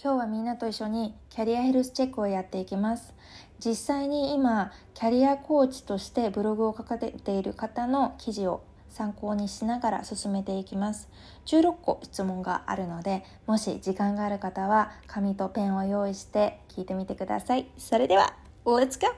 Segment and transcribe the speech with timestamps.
[0.00, 3.14] 今日はみんなと一緒にキャリアヘルスチェックをやっていきます
[3.58, 11.08] 実際に今キャリアコーチとしてブログを書かれている方の記事を参考にしながら進めていきます
[11.46, 19.08] 16個質問があるのでもし時間がある方は紙とペンを用意して聞いてみてくださいそれでは Let's go!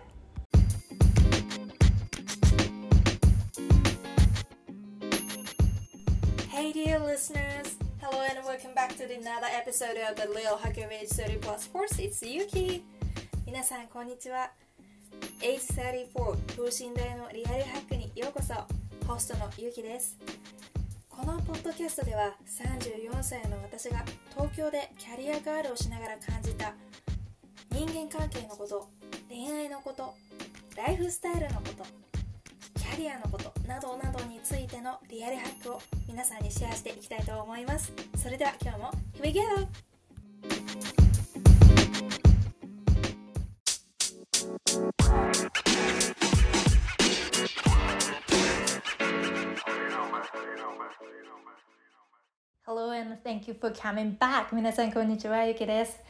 [6.49, 7.70] Hey dear listeners!
[8.31, 11.99] And welcome back to another episode of the Lil Hacker Age 30 Plus Course.
[11.99, 12.85] It's Yuki!
[13.45, 14.53] 皆さんこんにちは。
[15.41, 16.15] Age34
[16.55, 18.55] 等身大のリアルハックにようこそ。
[19.05, 20.17] ホストのゆきです。
[21.09, 26.73] このポッドキャストでは34歳の私が東京でキャリアガールをしながら感じた
[27.73, 28.87] 人間関係のこと、
[29.29, 30.15] 恋愛のこと、
[30.77, 31.85] ライフスタイルのこと、
[32.91, 39.41] キャリアのことなどなどについてのリアルハックを皆さんにシェアしていきたいと思いますそれでは今日も Here we go!
[52.67, 54.53] Hello and thank you for coming back!
[54.53, 56.01] 皆さんこんにちは、ゆきです。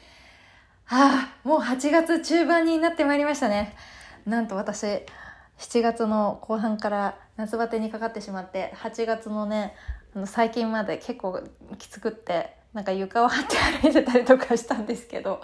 [0.85, 3.77] はあ、もう8月中盤になってまいりましたね。
[4.27, 5.05] なんと私、
[5.61, 9.75] 7月の後半から夏バテにかかってしまって8月のね
[10.17, 11.43] あの最近まで結構
[11.79, 15.41] きつくってなんか床を張って歩いてたりとかしたんですけど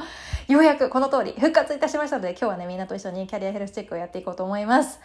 [0.48, 5.00] ようやくこの通り復活いたしましたので今日はねみんなと一緒にキャリアヘルスチェックをやっていこうと思います。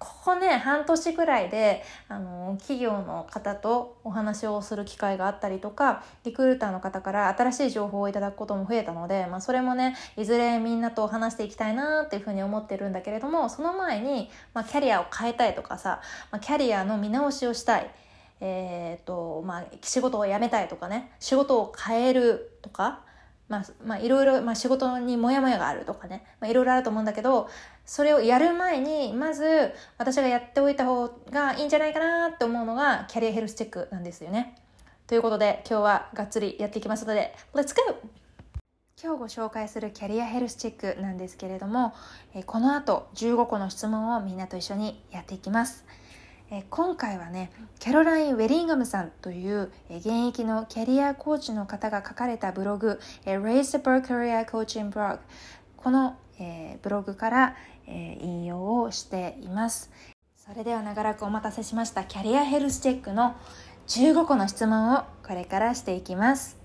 [0.00, 16.00] ここね半年ぐらいであの企業の方とお話をする機会があったりとかリクルーターの方から新しい情報をいただくことも増えたので、まあ、それもねいずれみんなと話していきたいなっていうふうに思ってるんだけれどもその前に、まあ、キャリアを変えたいとかさ、
[16.32, 17.90] まあ、キャリアの見直しをしたい。
[18.42, 23.00] えーとまあ、仕事を辞めたいとかね仕事を変えるとか
[23.50, 27.48] まあ、まあ、いろいろ、まあ、仕事にモヤモヤがあるとかね、まあ、いろいろあると思うんだけど、
[27.90, 34.54] それをやる前に、まず、私がやっておいた方がいいんじゃないかなって思うのが、キャリアヘルスチェックなんですよね。
[35.08, 37.96] ということで、今日はがっつりやっていきますので、Let's go!
[39.02, 41.92] 今日ご紹介するキャリアヘルスチェックなんですけれども、
[42.46, 45.84] この後15個の質問をみんなと一緒にやっていきます。
[46.70, 47.50] 今回はね
[47.80, 55.18] キャロライン・ウェリンガムさんという現役のキャリアコーチの方が書かれたブログ「Raise the Bar Career Coaching Blog」
[55.82, 57.56] この、えブログから、
[57.86, 59.90] え引用をしています。
[60.36, 63.36] それでは長らくお待たせしましたキャリアヘルスチェックの
[63.86, 66.56] 15個の質問をこれからしていきます。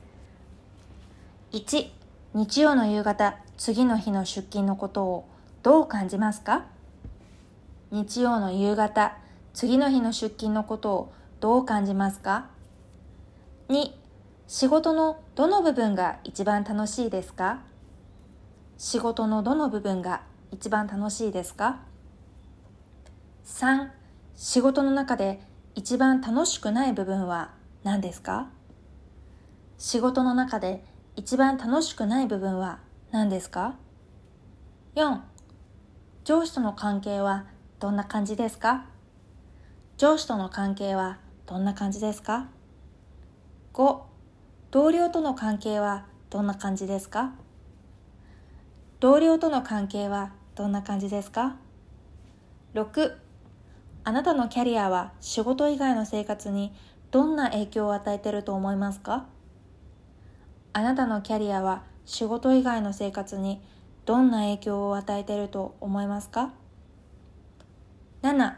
[1.51, 1.89] 1
[2.33, 5.25] 日曜の夕方次の日の出勤のことを
[5.61, 6.65] どう感じますか？
[7.91, 9.17] 日曜の夕方
[9.53, 12.47] 次の日の出勤のことをどう感じますか
[13.69, 13.91] ?2、
[14.47, 17.61] 仕事のどの部分が一番楽しいですか？
[18.77, 20.21] 仕事のどの部分が
[20.51, 21.79] 一番楽しいですか
[23.45, 23.89] ?3、
[24.35, 25.39] 仕事の中で
[25.75, 27.51] 一番楽しくない部分は
[27.83, 28.49] 何ですか？
[29.77, 30.83] 仕事の中で
[31.15, 32.79] 一番楽しくない部分は
[33.11, 33.75] 何ですか
[34.95, 35.19] ?4、
[36.25, 37.45] 上司との関係は
[37.79, 38.85] どんな感じですか？
[39.97, 42.49] 上司との関係はどんな感じですか
[43.73, 43.99] ?5、
[44.71, 47.35] 同僚との関係はどんな感じですか？
[49.05, 51.57] 同僚との関係はどんな感じですか
[52.73, 53.13] ?6、
[54.03, 56.73] あなたのキャリアは仕事以外の生活に
[57.11, 59.27] どんな影響を与えていると思いますか？
[60.73, 63.61] あなたのキャリアは仕事以外の生活に
[64.05, 66.55] どんな影響を与えていると思いますか
[68.23, 68.55] ?7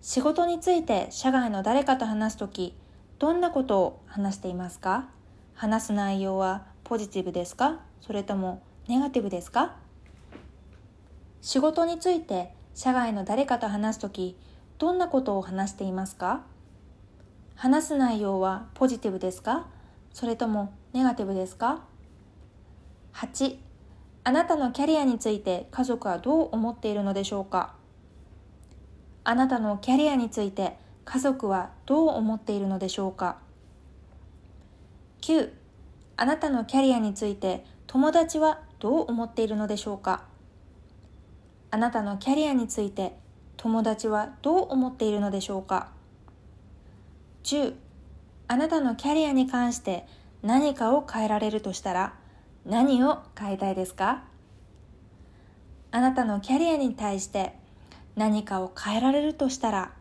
[0.00, 2.74] 仕事について社外の誰かと話すとき、
[3.18, 5.10] どんなことを話していますか？
[5.52, 7.80] 話す内容はポジティブですか？
[8.00, 9.74] それともネガティブですか？
[11.42, 14.36] 仕事について社外の誰かと話すとき、
[14.78, 16.42] どんなことを話していますか？
[17.56, 19.66] 話す内容はポジティブですか？
[20.12, 21.82] それともネガティブですか
[23.12, 23.56] ?8、
[24.22, 27.74] あなたのキャリアについて家族はどう思っているのでしょうか？
[29.24, 33.38] あなたのキャリアについて家族はどう思っているのでしょうか
[35.22, 35.50] ?9.
[36.16, 40.24] あなたのキャリアについて友達はどう思っているのでしょうか？
[41.70, 43.16] あなたのキャリアについて
[43.56, 45.90] 友達はどう思っているのでしょうか
[47.44, 47.74] ?10.
[48.48, 50.06] あなたのキャリアに関して
[50.42, 52.14] 何かを変えられるとしたら
[52.64, 54.24] 何を変えたいですか？
[55.90, 57.54] あなたのキャリアに対して
[58.14, 59.92] 何かを変えられるとしたら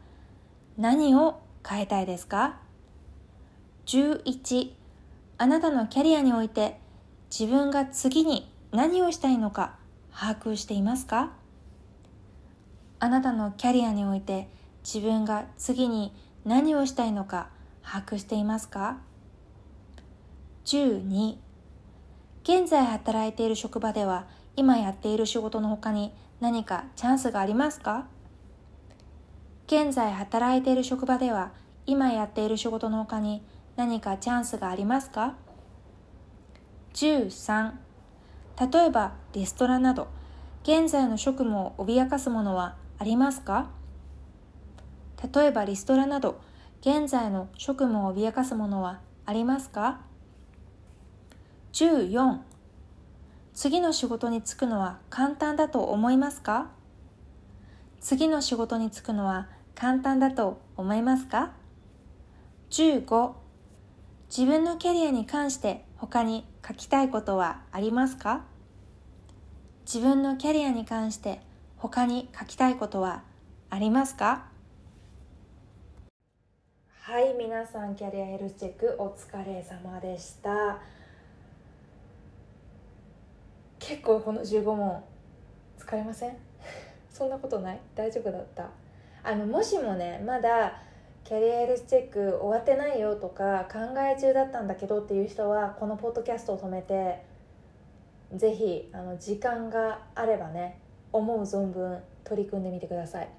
[0.77, 2.57] 何を変えたいですか
[3.85, 4.71] ?11
[5.37, 6.79] あなたのキャリアにおいて
[7.29, 9.75] 自分が次に何をしたいのか
[10.13, 11.31] 把握していますか？
[12.99, 14.49] あなたのキャリアにおいて
[14.83, 16.13] 自分が次に
[16.43, 17.47] 何をしたいのか
[17.81, 18.97] 把握していますか
[20.65, 21.35] ？12
[22.43, 24.27] 現在働いている職場では
[24.57, 26.11] 今やっている仕事の他に
[26.41, 28.07] 何かチャンスがありますか？
[29.67, 31.53] 現在働いている職場では
[31.85, 33.41] 今やっている仕事の他に
[33.77, 35.35] 何かチャンスがありますか
[36.93, 37.84] ？13
[38.59, 40.07] 例えばレストラなど
[40.63, 43.69] 現在の職務を脅かすものはありますか？
[45.33, 46.39] 例えばリストラなど
[46.81, 50.01] 現在の職務を脅かすものはありますか
[51.73, 52.39] ？14
[53.53, 56.69] 次の仕事に就くのは簡単だと思いますか？
[57.99, 61.51] 次の仕事に就くのは簡単だと思いますか
[62.69, 63.33] ？15
[64.29, 68.43] 自分のキャリアに関して他に書きたいことはありますか？
[69.85, 71.39] 自分のキャリアに関して
[71.77, 73.23] 他に書きたいことは
[73.69, 74.45] ありますか？
[77.03, 80.79] はい皆さんキャリアヘルスチェックお疲れ様でした。
[83.77, 85.03] 結構この15問
[85.77, 86.35] 疲れません？
[87.13, 87.79] そんなことない？
[87.93, 88.69] 大丈夫だった？
[89.23, 90.81] あのもしもねまだ
[91.25, 97.23] キャリアヘルスチェック終わってないよとか考え中だったんだけどっていう人はこのポッドキャストを止めて
[98.35, 100.79] ぜひあの時間があればね
[101.11, 103.29] 思う存分取り組んでみてください。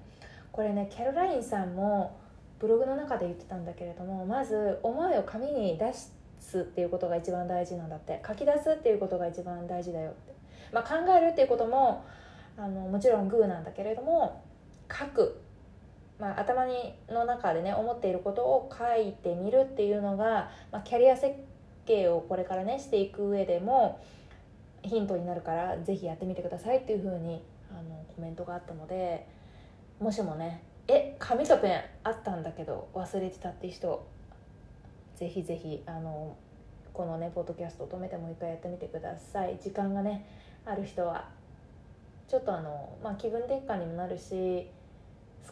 [0.51, 2.19] これねキャロラインさんも
[2.59, 6.11] ブログの中で言ってたんだけれどもまず思いを紙に出す
[6.59, 8.21] っていうことが一番大事なんだって。
[8.27, 10.35] 書き出すっていうことが一番大事だよって。
[10.73, 12.03] まあ、考えるっていうことも
[12.57, 14.43] あのもちろんグーなんだけれども
[14.91, 15.39] 書く、
[16.19, 21.35] まあ、頭にの中でね思っていることを書いてみるっていうのが、まあ、キャリア設
[21.85, 24.03] 計をこれからねしていく上でも
[24.83, 29.27] ヒントになるからぜひやってみてくださいっていうふうにあのコメントがあったので
[29.99, 34.07] もしもねえ紙とペンあったんだけど忘れてたっていう人
[35.15, 36.35] ぜひぜひあの
[36.93, 39.57] このねポッドキャストを止めてもう一回やってみてください。
[39.61, 40.25] 時間がね
[40.65, 41.29] ある人は
[42.27, 44.69] ちょっとあの、まあ、気分転換にもなるし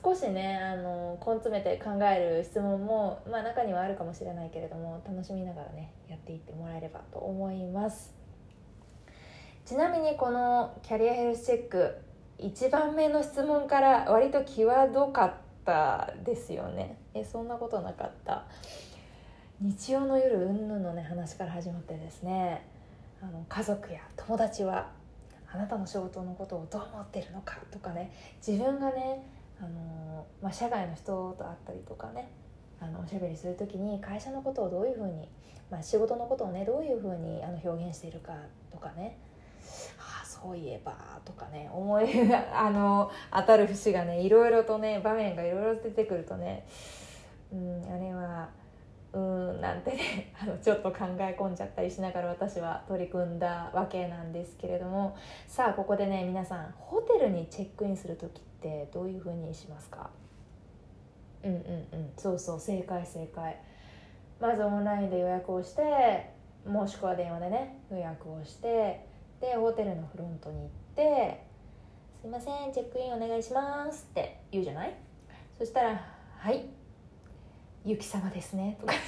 [0.03, 8.13] 少しねあの根詰めて考える質問も、まあ、中にはあるかもしれないけれども楽しみながらねやっていってもらえればと思います。
[9.65, 11.97] ちなみにこのキャリアヘルスチェック
[12.39, 15.33] 1番目の質問から割と際どかっ
[15.65, 16.97] たですよね。
[17.13, 18.45] えそんなことなかった。
[19.61, 22.65] 日曜の夜うんぬんのね話から始まってですね。
[23.21, 24.91] あの家族や友達は
[25.51, 28.11] あなたの仕事のことをどう思ってるのかとかね。
[28.45, 29.25] 自分がね
[29.59, 32.29] あの、まあ、社外の人と会ったりとかね
[32.79, 35.27] あのおしゃべりする時に会社のことをどういうふうに、
[35.71, 38.33] まあ、仕事のことをねどういうふうにあの表現しているか
[38.71, 39.17] とかね
[39.97, 40.93] ああそういえば
[41.23, 42.07] とかね思い
[42.53, 46.65] あの当たる節がねいろいろとね場面がいろいろ出てくるとね
[47.51, 48.49] うんあれは
[49.13, 55.15] うんなんてね あのちょっと考え込んじゃったりしながら私は取り組んだわけなんですけれども
[55.47, 58.54] さあここでね皆さんホテルにチェックインする時って
[58.93, 60.09] どういうふうにしますか？
[61.43, 61.61] うんうんう
[61.97, 62.11] ん。
[62.17, 63.61] そうそう正解正解。
[64.39, 66.29] まずオンラインで予約をして
[66.67, 69.05] もしくは電話でね予約をして
[69.39, 71.43] でホテルのフロントに行って
[72.21, 74.93] 「すいませんチェックインお願いします」って言うじゃない？
[75.57, 76.01] そしたら
[76.37, 76.65] 「はい
[77.85, 78.93] ゆき様ですね」とか。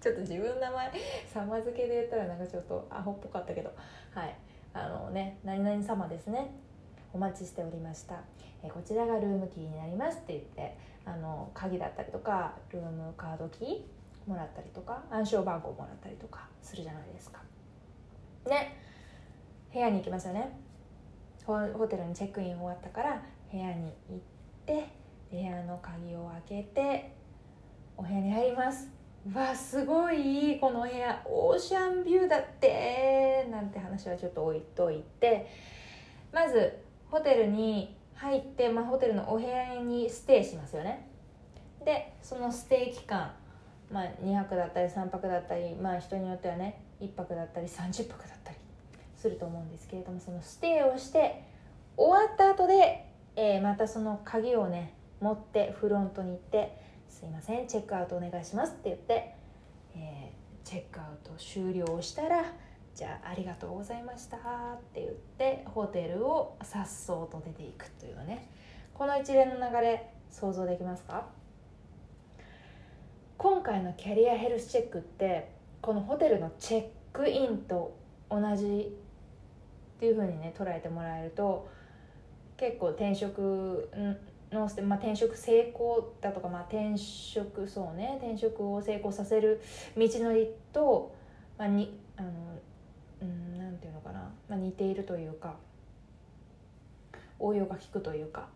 [0.00, 0.92] ちょっと自分の名前
[1.34, 3.72] 様付けで言ったらなんかちょっとアホっぽかったけど。
[4.14, 4.34] はい
[4.72, 6.50] あのね「何々様ですね
[7.16, 8.20] お待ちしておりました」
[8.62, 17.40] えこちらがルームキーになります」って言ってあの鍵だったりとかルームカードキーもらったりとか暗証番号もらったりとかするじゃないですか。
[18.46, 18.76] ね。
[19.72, 20.58] 部屋に行きますよね。
[21.46, 24.18] ホテルにチェックイン終わったから部屋に行っ
[24.66, 24.84] て
[25.30, 27.12] 部屋の鍵を開けて
[27.96, 28.90] お部屋に入ります。
[29.34, 35.48] わすごいこの部屋オーシャンビューだってなんて話はちょっと置いといて
[36.32, 41.08] まずホテルに入って、まあ、ホテルのお部屋にステイしますよね。
[41.84, 43.32] でそのステイ期間、
[43.92, 48.56] まあ、2泊だったり3泊だったり、まあ、人によってはね1泊だったり30泊だったり
[49.16, 51.44] すると思うんですけれどもそのステイをして
[51.96, 56.76] 終わった後で、えー、またその鍵をね持ってフロントに行って
[57.08, 59.34] すいませんチェックアウトお願いします」って言って、
[59.94, 62.44] えー、チェックアウト終了したら
[62.96, 64.40] 「じゃあありがとうございました」っ
[64.94, 68.48] て言ってホテルをさっそうと出ていくというね。
[68.94, 71.26] この一連の流れ想像できますか？
[73.36, 77.94] 今回のキャリアヘルスチェックってこのホテルのチェックインと
[78.30, 78.96] 同じ
[79.96, 81.68] っていうふうにね捉えてもらえると
[82.56, 83.90] 結構転職
[84.50, 89.60] の、まあ、転職成功だとか、まあ、転職そうね転職を成功させる
[89.94, 91.14] 道のりと、
[91.58, 92.30] まあ、にあの
[93.76, 95.54] うんなんていうのかな、まあ、似ているというか
[97.38, 98.48] 応用が効くというか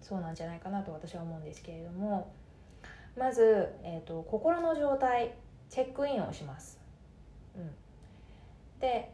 [0.00, 2.32] そうなんじゃないかなと私は思うんですけれども
[3.16, 5.34] まず、えーと、心の状態
[5.68, 6.80] チェックインをします。
[7.56, 7.70] うん、
[8.80, 9.12] で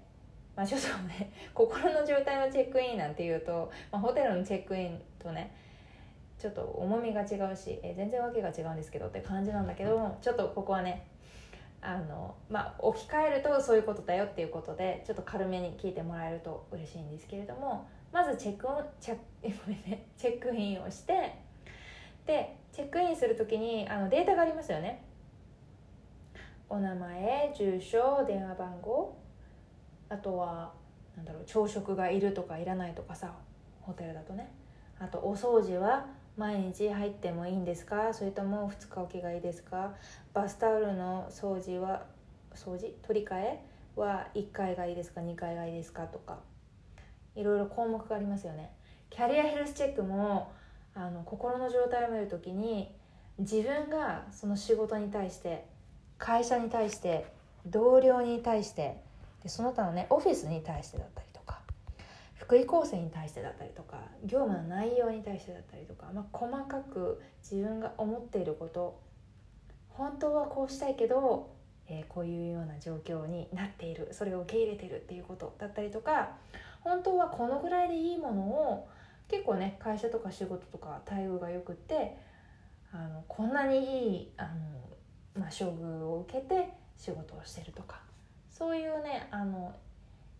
[0.56, 5.54] まあ、ちょっとね 心の状態のチェックインなんていうと、まあ、ホテルのチェックインとね
[6.38, 11.06] ちょっと重みが違うし、え全然わけが違うんですけどって感じなんだけどちょっとここはね
[11.82, 19.18] あのまあ置き換えるとそういうことだよっていうことでちょっと軽めに聞いてもらえると嬉しいんですけれどもまずチェックオンチェ、
[20.16, 21.34] チェックインをして
[22.26, 25.04] でチェックインする時にあのデータがありますよね。
[26.68, 29.16] お名前住所電話番号
[30.08, 30.72] あとは
[31.16, 33.34] なんだろう朝食がいるとかいらないとかさ
[33.80, 34.48] ホテルだとね。
[34.98, 36.06] あとお掃除は
[36.40, 38.14] 毎日入ってもいいんですか？
[38.14, 39.92] それとも2日おきがいいですか？
[40.32, 42.06] バスタオルの掃除は
[42.54, 42.94] 掃除？
[43.02, 43.60] 取り替え
[43.94, 46.04] は1回がいいですか？2回がいいですか？
[46.04, 46.38] とか。
[47.36, 48.70] いろいろ項目がありますよね。
[49.10, 50.50] キャリアヘルスチェックも
[50.94, 52.90] あの心の状態を見るときに
[53.38, 55.66] 自分がその仕事に対して
[56.16, 57.26] 会社に対して
[57.66, 58.96] 同僚に対して
[59.42, 61.26] でその他のねオフィスに対してだったり
[62.50, 69.00] 福利厚生に対してだったりとか業務の内容に対してだったりとか、まあ、細かく自分が思っていること
[69.90, 71.54] 本当はこうしたいけど、
[71.86, 76.30] えー、こういうような状況になっているそれを受け入れてるっていうことだったりとか
[76.80, 78.88] 本当はこのぐらいでいいものを
[79.28, 82.16] 結構ね会社とか仕事とか待遇がよくって
[82.92, 84.42] あのこんなにいいあ
[85.36, 88.00] の、まあ、処遇を受けて仕事をしてるとか
[88.50, 89.72] そういうねあの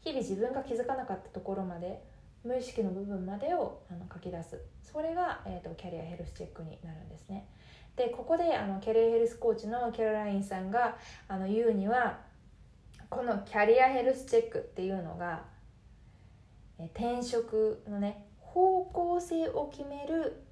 [0.02, 2.02] 日々自分が気づかなかったところまで
[2.44, 4.60] 無意識の部分までをあの書き出す。
[4.82, 7.46] それが、えーと、キャリアヘルスチェックになるんですね。
[7.96, 10.96] でここであのキャリアヘルスコーチのキャロラインさんが
[11.28, 12.20] あの言うには
[13.10, 15.42] このキャリアヘルスチェックっていうのが
[16.78, 20.44] え転職のね方向性を決める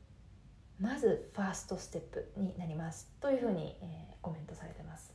[0.78, 3.10] まずファーストステップになります。
[3.20, 5.07] というふうに、えー、コメントされてます。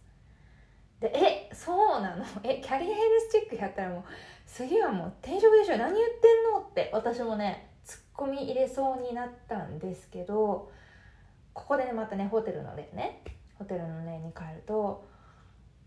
[1.04, 1.12] で
[1.50, 2.24] えそうなの？
[2.44, 4.04] えキャリアヘルスチェックやったらもう
[4.48, 5.78] 次はもう転職でしょ？
[5.78, 6.62] 何言ってんの？
[6.62, 10.72] って私もねツッコミ入れそうになったんですけど
[11.54, 13.22] ここでねまたねホテルの例ね。
[13.60, 15.06] ホテルの例に変えると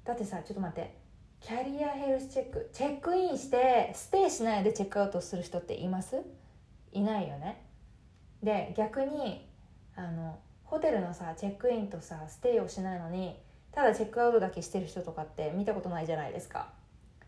[0.04, 0.94] だってさちょっと待って。
[1.40, 6.22] キャリアヘルスチェックチェックインしてステイしないでチェックアウトする人っています？
[6.92, 7.62] いないよね。
[8.42, 9.48] で逆に
[9.94, 13.38] あのホテルのさチェックインとさステイをしないのに
[13.76, 16.72] ただチェックアウトだけしてる人とかって見たことないじゃないですか、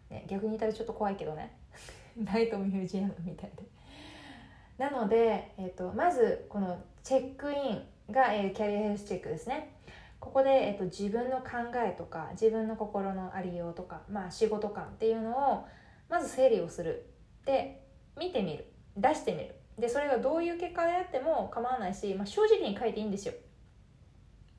[0.09, 1.55] ね、逆に言ったらちょっと怖いけどね。
[2.17, 3.64] ナイトミュージアムみたいで。
[4.78, 9.75] なので、えーと、まずこのチェックインが、えー、キャリアヘルスチェックですね。
[10.19, 15.67] ここで、えーと、自分の考えとか自分の心のありようとか、まあ、仕事感っていうのを
[16.09, 17.11] まず整理をする。
[17.45, 17.85] で
[18.17, 18.73] 見てみる。
[18.97, 19.55] 出してみる。
[19.78, 23.35] でそれがどういう結果であっても構わないし、まあ、正直に書いていいんですよ。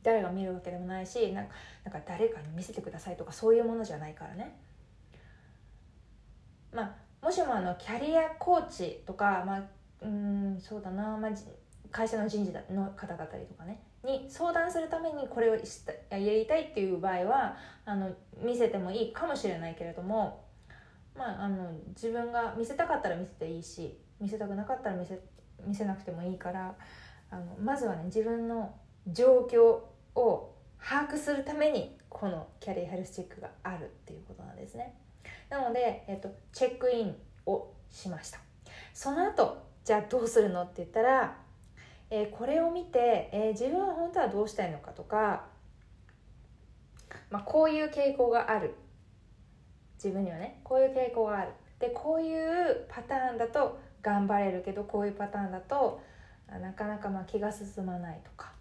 [0.03, 1.53] 誰が見るわけでもないしなんか
[1.83, 4.55] なんか誰かに見せてくださいとかそういうものじゃないからね。
[6.73, 9.63] まあもしもあのキャリアコーチとかまあ
[10.01, 11.31] うんそうだな、まあ、
[11.91, 13.81] 会社の人事の方だったりとかね。
[14.03, 15.61] に相談するためにこれをや
[16.19, 18.09] りたいっていう場合はあの
[18.41, 20.45] 見せてもいいかもしれないけれども
[21.17, 25.19] まああの自分が見せたかったら見せていいし見せたくなかったら見せ
[25.65, 26.73] 見せなくてもいいから
[27.29, 28.73] あのまずはね自分の
[29.13, 29.79] 状況
[30.19, 34.95] を把握するためにこのキャリアヘルスチェックがあるっていうことなんですね。
[35.49, 38.39] なので、えっと、チェックインをしました。
[38.93, 41.37] その後じゃあどうするのって言ったら、
[42.09, 45.45] えー、これを見て、えー、自分は本当はどうしたいのかとか、
[47.29, 48.75] まあ、こういう傾向がある。
[49.95, 51.51] 自分にはねこういう傾向がある。
[51.79, 56.01] でこういうパターンだと頑張れるけどこういうパターンだと
[56.49, 58.58] なかなかまあ気が進まないとか。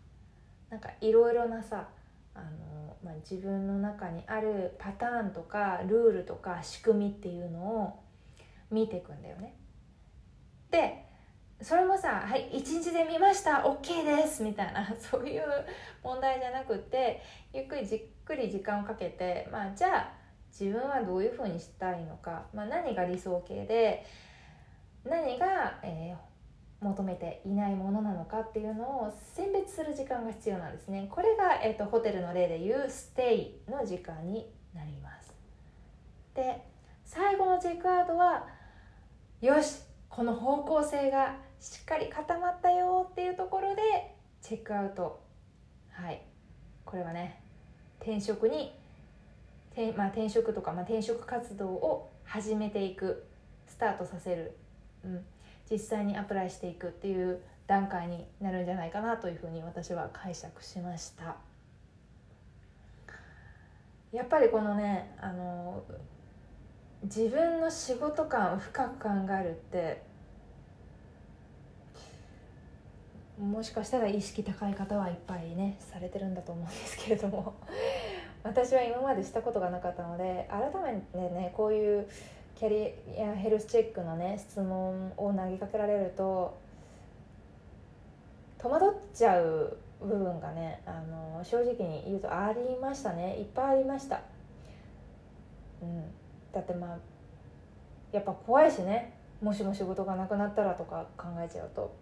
[0.70, 1.88] なんかいろいろなさ
[2.34, 8.02] あの、まあ、自分の中にあるパターンとかルールとか仕組みっていうのを
[8.70, 9.54] 見ていくんだよね。
[10.70, 11.04] で
[11.60, 15.42] それもさ「はい一日で見ました OK です」みたいな そういう
[16.02, 17.22] 問題じゃなくて
[17.52, 20.12] ゆっくりじっくり時間をかけてまあじゃあ
[20.50, 24.04] 自分はどういうふうにしたいのか、まあ、何が理想形で
[25.04, 26.27] 何が、えー、
[26.80, 31.08] 求めていないものなのかっていうのを選別する時間が必要なんですね。
[31.10, 35.34] これが、えーと、ホテルの例でいうステイの時間になります。
[36.34, 36.64] で
[37.04, 38.46] 最後ののチェックアウトは
[39.40, 45.20] よしこの方向性がしっかり固まったよっていうところでチェックアウト。
[45.90, 46.22] はい。
[46.84, 47.42] これはね
[48.00, 48.72] 転職に
[49.72, 53.26] 転,、まあ、転職とか、まあ、転職活動を始めていく
[53.66, 54.56] スタートさせる、
[55.04, 55.24] うん、
[55.70, 61.36] 実際にアプライしていくっていう段階になるんじゃないかなというふうに私は解釈しました。
[64.12, 65.84] やっぱりこのねあの
[67.02, 70.02] 自分の仕事感を深く考えるって
[73.38, 77.54] もしかしたら意識高い方はいっぱいねされてるんだと思うんですけれども。
[78.44, 82.08] 私は今までしたことがなかったので改めてねこういう
[82.58, 86.58] キャリアヘルスチェックのね質問を投げかけられると
[88.58, 93.36] 戸惑っちゃう部分がねあの正直に言うとありましたね。
[93.38, 94.22] いっぱいありました、
[95.80, 96.02] うん、
[96.52, 96.98] だってまあ
[98.10, 99.14] やっぱ怖いしね。
[99.40, 101.94] もしも仕事がなくなったらとか考えちゃうと。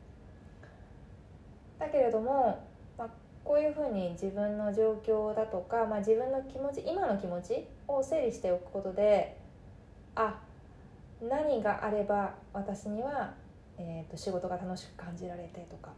[1.79, 2.65] だけれども、
[2.97, 3.09] まあ、
[3.45, 9.37] こういうふうに自分の状況だとか、まあ、自分の気持ち今の気持ちを整理しておくことで
[10.15, 10.41] あ
[11.23, 13.35] 何があれば私には、
[13.78, 15.92] えーと、仕事が楽しく感じられてとか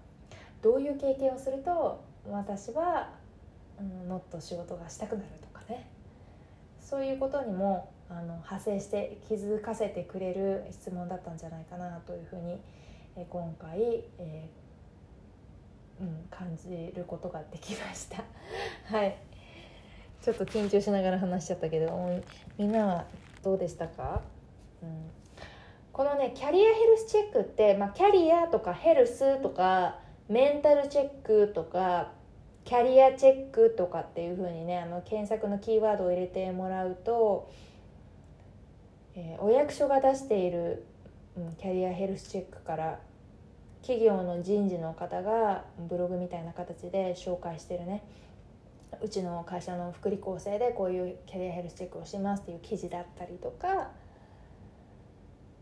[0.63, 3.11] どういう経験をすると私は、
[3.79, 5.89] うん、もっと仕事がしたくなるとかね。
[6.81, 12.59] そういうことにもあの派生して気づかせてくれる質問だったんじゃないかなというふうに、
[13.17, 13.79] え、今回、
[14.19, 18.25] えー、うん、感じることができました。
[18.91, 19.17] はい。
[20.23, 22.23] ちょっと緊張しながら話しちゃったけど
[22.57, 23.05] みんなは
[23.43, 24.23] どうでしたか、
[24.83, 25.11] うん、
[25.93, 29.97] このねキャリアヘルスチェックって、まあ、キャリアとかヘルスとか
[30.29, 32.13] メンタルチェックとか
[32.65, 37.51] キャリアチェックとかっていう風にねあの検索のキーワードを入れてもらうと、
[39.15, 40.85] えー、お役所が出している、
[41.37, 43.01] うん、キャリアヘルスチェックから
[43.81, 48.05] 企業の人事の方がブログみたいな形で紹介してるね。
[49.03, 53.91] うちの会社の福利厚生でこういうキャリアヘルスチェックをしますっていう記事だったりとか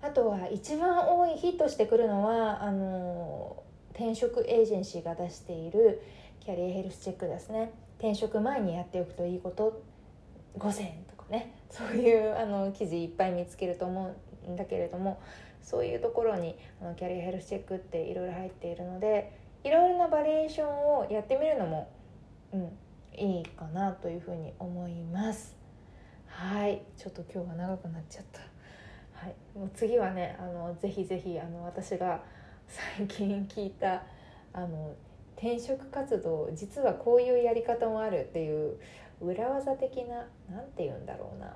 [0.06, 6.00] あとは一番多いヒットしてくるのはあの転職エージェンシーが出している
[6.40, 7.72] キャリアヘルスチェックですね。
[7.98, 9.82] 転職前にやっておくといいこと
[10.58, 11.54] 5選とかね。
[11.70, 14.14] そういうあの記事いっぱい見つけると思
[14.46, 15.20] うんだけれども
[15.60, 21.90] そういうところにあのキャリアヘルスチェックっていろいろ入っているのでいろいろなバリエーションをやってみるのも、
[22.52, 22.70] うん、
[23.18, 25.56] いいかなというふうに思います。
[26.28, 26.82] はい。
[26.96, 28.55] ちょっと今日は長くなっちゃった。
[29.16, 29.34] はい。
[29.58, 32.22] もう次はねあのぜひぜひあの私が
[32.68, 34.02] 最近聞いた
[34.52, 34.94] あの
[35.36, 38.78] 転職活動実はこういうやり方もあるっていう
[39.20, 41.52] 裏技的な何て言うんだろうな、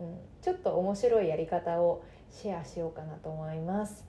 [0.00, 4.04] うん、ちょっと面白いやり方をシェアしようかなと思います。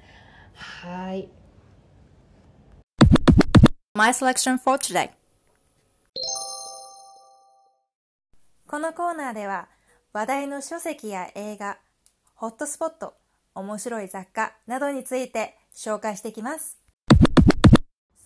[0.54, 1.30] はい。
[3.94, 5.12] My selection for today
[8.68, 9.70] このコーナーでは
[10.12, 11.78] 話題の書籍や映画、
[12.38, 13.14] ホットスポット、
[13.56, 16.78] 面白い雑貨などについて紹介していきます。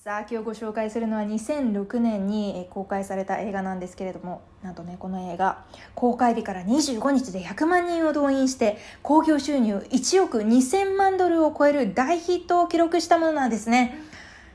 [0.04, 14.02] さあ今日ご紹介するのは2006年に公開された映画なんですけれどもなんとねこの映画公開日から25日で100万人を動員して興行収入1億2000万ドルを超える大ヒットを記録したものなんですね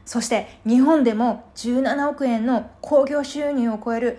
[0.04, 4.18] そして日本でも17億円の興行収入を超える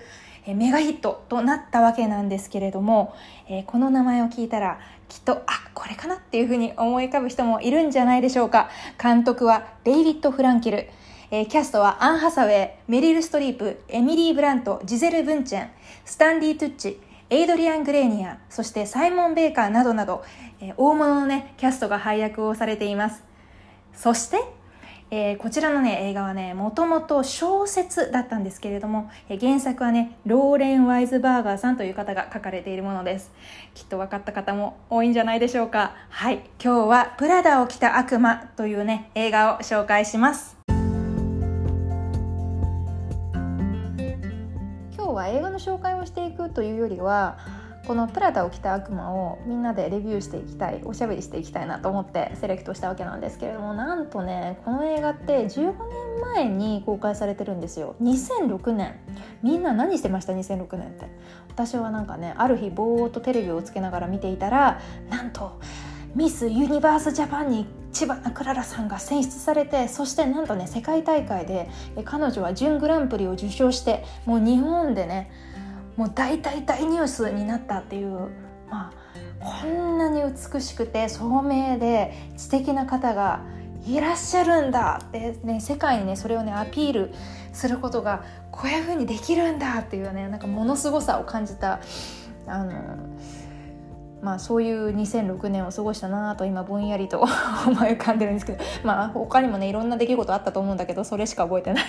[0.54, 3.16] メガヒットとなったわけなんですけれども、
[3.66, 8.70] この名前を聞いたらきっとあこれかなっていうふうに思い浮かぶ人もいるんじゃないでしょうか。
[9.02, 10.90] 監督はデイビッド・フランキル、
[11.32, 15.70] えー、キャストはアン・ハサウェイメリル・ストリープエミリー・ブラントジゼル・ブンチェン
[16.06, 20.24] スタンディ・トゥッチエイドリアン・グレーニアそしてサイモン・ベーカーなどなど、
[20.60, 23.24] えー、大物のねキャストが配役をされています。
[23.94, 24.44] そして
[25.12, 33.32] えー、こちらのね映画はねもともと小説だったんですけれども、えー、原作はねローレン・ワイズバーガーさんという方が書かれているものです。
[33.76, 35.94] きっと分かった方も多いんじゃないでしょうか。
[36.10, 36.44] はい。
[36.64, 40.58] 今日は「プラダを着た悪魔」というね映画を紹介します。
[44.98, 47.38] 今日は映画の紹介をしていくというよりは
[47.88, 57.96] このプラダを着た悪魔をみんなでレビューしていきたいおしゃべりしていきたいなと思ってセレクトしたわけなんですけれどもなんとねこの映画って15年前に公開されてるんですよ。
[58.02, 59.00] 2006年。
[59.44, 61.08] みんな何してました？2006年って。
[61.50, 65.60] 私はなんかねある日ぼーっとテレビをつけながら見ていたらなんと
[66.16, 71.70] ミス・ユニバース・ジャパンに千葉クララさんが選出されてそしてなんとね世界大会で
[72.04, 75.32] 彼女は準グランプリを受賞してもう日本でね
[75.98, 78.30] もう大大大ニュースになったっていう、
[78.70, 83.42] まあ、こんなに美しくて聡明で知的な方が
[83.88, 87.14] いらっしゃるんだってね世界にねそれをねアピール
[87.54, 91.80] することがこういう風にできるんだっていうねなんかものすごさを感じた
[92.48, 92.74] あの
[94.22, 97.20] まあそういう2006年を過ごしたなと今ぼんやりと
[97.68, 101.84] 思い浮かんでるんですけどまあ他にもねいろんな出来事あったと思うんだけどそれしか覚えてない。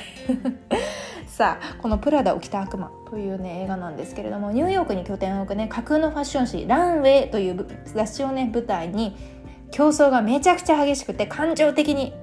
[1.37, 9.15] さあこの「プラダを着た悪魔」というね映画なんですけれどもニューヨークに拠点を置くね架空のファッション誌「ランウェイ」という雑誌をね舞台に
[9.71, 12.15] 競争がめちゃくちゃ激しくて感情的に、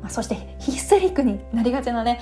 [0.00, 2.20] まあ、そしてヒステリックになりがちなね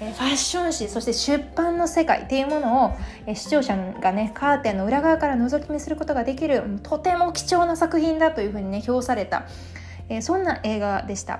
[0.00, 2.90] えファッション誌そして出版の世界っていうものを
[3.26, 9.44] え視聴者がねカーテンの裏側から覗き見することができるとても貴重な作品だというふうにね評された、
[10.08, 11.38] えそんな映画でした。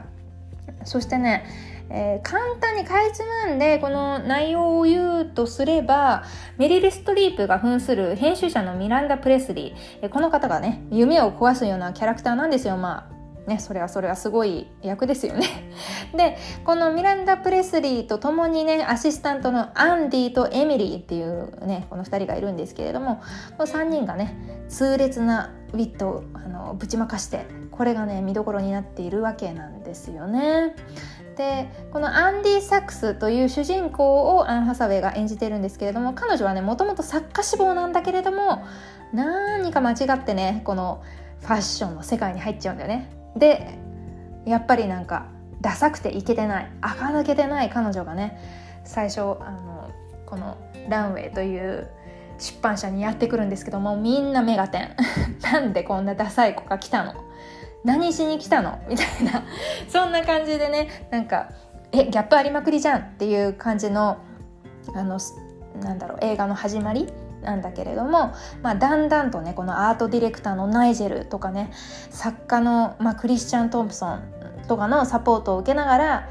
[0.85, 1.45] そしてね
[1.91, 6.25] えー、簡単にかいつまんでこの内容を言うとすれば
[6.57, 13.15] メリル・ストリープが扮する編集者のミランダ・プレスリー、えー、この方がね夢を壊すようなキャラクターなんですよまあ
[13.47, 15.47] ね、それはそれはすごい役ですよね。
[16.17, 23.21] でこのミランダ・プレスリーと共にねアシスタントのアンディとエミリーっていうねこの2人がいるんですけれども
[23.59, 30.75] この3人がね痛烈なウィットをあのぶちまかしてこれがね見どころになっているわけなんですよね。
[31.37, 38.65] でこのアンディ・サックスという主人公をアン・ハサウェイが演じてるんですけれども彼女はねもともと作家志望なんだけれども
[39.13, 41.03] 何か間違ってねこの
[41.41, 43.11] ファッションの世界に入っちゃうんだよね。
[43.37, 43.79] で
[44.47, 45.27] やっぱりなんか
[45.61, 48.39] ダサくてイケてない垢抜けてない彼女がね
[48.85, 49.91] 最初あの
[50.27, 50.57] この
[50.89, 51.89] ランウェイという
[52.39, 54.95] 出版社にやってくるんですけどもみんな目が点
[55.43, 57.15] なんでこんなダサい子が来たの？
[57.85, 58.79] 何しに来たの？
[58.89, 59.45] みたいな。
[59.89, 61.49] そんな感じでねなんか
[61.93, 64.19] えギャップありまくりじゃんっていう感じの
[64.95, 65.19] あの
[65.81, 71.71] なんだろう映画の始まりなんだけれども、まあ、だんだんとねこのアートディレクターのナイジェルとかね
[72.11, 74.23] 作家の、まあ、クリスチャン・トンプソン
[74.67, 76.29] とかのサポートを受けながら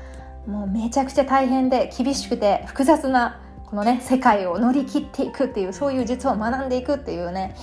[0.47, 7.55] もうめちゃくちゃ大変で厳しくて複雑なこのね世界を乗り切っていくっていうそういう術を学んでいくっていうね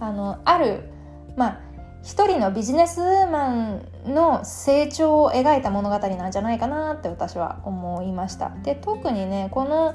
[0.00, 0.88] あのある
[1.36, 1.60] まあ
[2.04, 8.50] 一人のビジネスマンの成長を描いた物語なんじゃないかなって私は思いました。
[8.62, 9.94] で特にねこの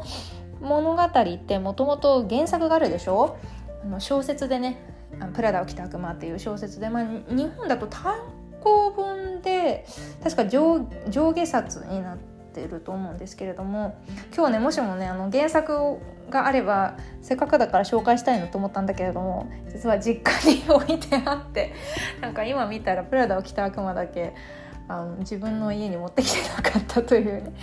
[0.59, 3.37] 物語ってもともと原作があるでしょ？
[3.83, 4.81] あの小説でね
[5.33, 8.15] 「プラダを着た悪魔」っていう小説で、まあ、日本だと単
[8.61, 9.85] 行本で
[10.23, 10.85] 確か上
[11.31, 13.97] 下冊になってってると思うんですけれども
[14.35, 15.97] 今日ねもしもねあの原作
[16.29, 21.73] があればせっかくだから紹介したいなと思ったんだけれども実は実家に置いてあって
[22.21, 24.33] なんか今見たら「プラダを着た悪魔」だけ
[24.87, 27.53] あの自分の家に持ってきてなかったというね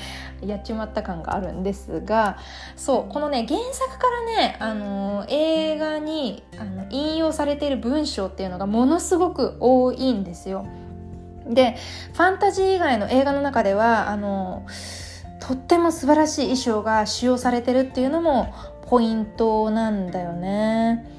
[0.43, 2.39] やっちまった感があるんですが
[2.77, 10.67] そうこのね原作からねあの映画にあの引用されている文章っていうのがものすごく多いんですよ。
[11.49, 11.77] で
[12.13, 14.67] ファンタジー以外の映画の中ではあの
[15.41, 18.53] とっても素晴らしい衣装が使用されてるっていうのも
[18.89, 21.13] ポイントなんだよね。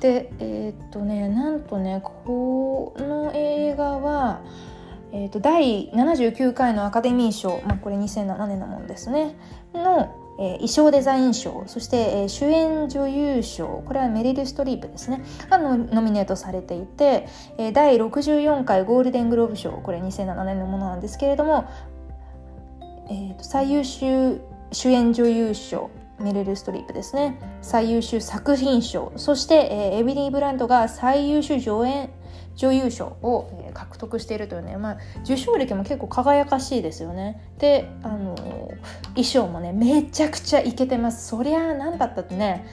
[0.00, 4.40] でえー、っとねなんとねこの映画は、
[5.12, 9.36] えー、っと第79回のアカデミー賞、まあ、これ2007年のものですね
[9.72, 15.22] のえー、衣装デザイン賞そして、えー、主演女優賞これはメリル・ストリープですね。
[15.50, 21.64] がノミネートされていて、えー、第64回ゴールデングローブ賞これ2007年のものなんですけれども、
[23.10, 24.40] えーと、最優秀
[24.72, 27.38] 主演女優賞メリル・ストリープですね。
[27.60, 32.10] 最優秀作品賞そして、えー、エビリー・ブランドが最優秀助演
[32.56, 37.54] 女優賞を獲得しているというね、まあ、受賞歴も結構輝かしいですよね。
[37.58, 38.34] であの
[39.14, 42.66] 衣装もねめちゃくちゃイケてますそりゃあ何だったってね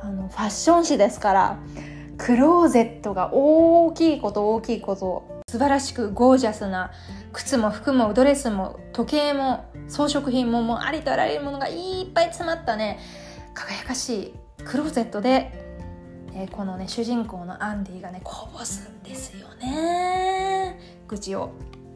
[0.00, 1.58] あのファッション誌ですから
[2.18, 6.92] クローゼットが大きいこと大きいこと素晴らしくゴージャスな
[7.32, 12.98] 靴も服もドレスも時計も装飾品ももうありとあらゆるものがいっぱい詰まったね
[13.54, 15.63] 輝かしいクローゼットで
[16.34, 20.78] えー、このね主人公のアンディがねこぼすんですよね。
[21.08, 21.52] 愚痴を。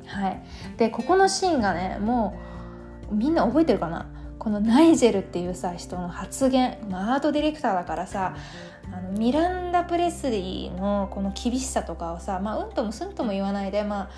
[0.06, 0.42] はい、
[0.78, 2.38] でここのシーンがねも
[3.10, 4.06] うみんな覚えてるかな？
[4.38, 8.36] このナイジェルっていうさ人の発言、まあ、アートディレクターだからさ
[8.92, 14.10] あのミランダ・プレスリーのこの厳しさとかをさ、まあ、うんともすんとも言わないで、まあ、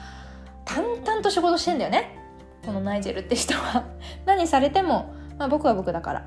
[0.64, 2.16] 淡々と仕事してんだよね。
[2.64, 3.84] このナイジェルって人は。
[4.26, 6.24] 何されても、まあ、僕は僕だから。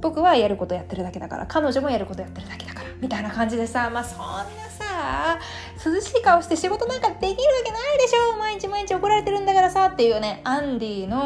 [0.00, 1.46] 僕はやることやってるだけだから。
[1.46, 2.81] 彼女もやることやってるだけだから。
[3.02, 5.38] みたいな感じでさまあそんなさ
[5.84, 8.38] 涼しい顔して仕事なんかできるわけないでしょ。
[8.38, 11.18] 毎日毎日怒られてるんだからさっていうねアンディの、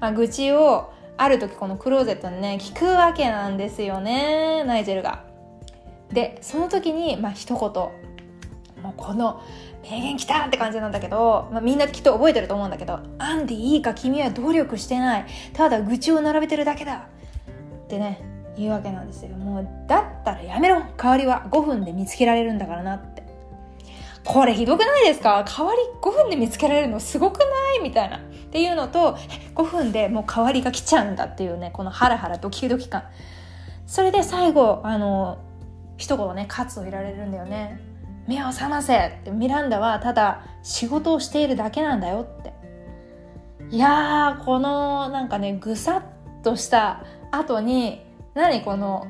[0.00, 5.24] まあ、愚痴をある時このクローゼットにね聞くわけなんですよねナイジェルが。
[6.12, 8.06] でその時にまあ一言。
[8.82, 9.42] もうこの
[9.82, 15.26] 名言きたって感じなんだけど、まあ、みんなきっと覚えてると思うんだけど「アンディいいか君は努力してない。
[15.54, 17.08] ただ愚痴を並べてるだけだ」
[17.84, 19.36] ってね言うわけなんですよ。
[19.36, 20.82] もうだったらやめろ。
[20.96, 23.24] 代わりは5分で見つけられるんだからなって。
[24.24, 25.44] これひどくないですか？
[25.44, 27.44] 代わり5分で見つけられるのすごくな
[27.78, 27.82] い？
[27.82, 28.18] みたいな。
[28.18, 29.16] っていうのと
[29.54, 33.04] 5分でもう代わりが来ちゃうんだっていうねこのハラハラドキドキ感。
[33.86, 35.38] それで最後あの
[35.96, 37.80] 一言ね喝を入れられるんだよね。
[38.26, 39.30] 目を覚ませって。
[39.30, 42.52] ミランダはただ仕事をしているだけなんだよって。
[43.70, 46.02] いやーこのなんかねぐさっ
[46.42, 48.05] とした後に
[48.36, 49.06] 何この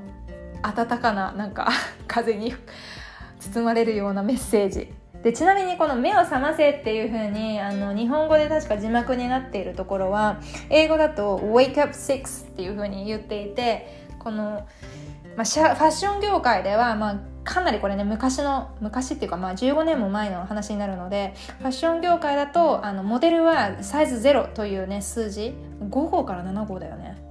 [0.62, 1.68] 温かななんか
[2.06, 2.54] 風に
[3.40, 4.94] 包まれるようなメッセージ。
[5.22, 10.36] でちなみにこの「目を覚ませ」っていう風にあに日本語で確か字幕になっているところは
[10.70, 25.54] 英語だと「wake up six」っていう風に言っていてこの、まあ、ファッション業界では、まあ、かなりこれね昔の昔っていうかまあ15年も前の話になるのでファッション業界だとあのモデルはサイズ0というね数字。
[25.80, 27.25] 5号から7号だよね。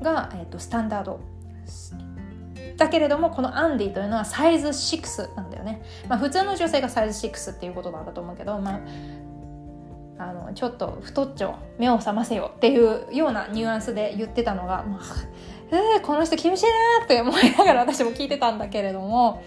[0.00, 1.20] が、えーと、スタンダード
[2.76, 8.80] だけれどもこのアンディというのはサイズ6なんだよね、まあ、普通の女性がサイズ6っていうことなんだと思うけど、ま
[10.18, 15.02] あ、あのちょっと太っちょ目を覚ませよっていうようなニュアンスで言ってたのが、まあ、
[15.70, 16.64] えー、この人厳しい
[17.00, 19.42] なって思いながら私も聞いてたんだけれども